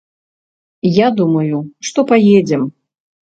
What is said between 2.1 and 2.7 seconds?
паедзем.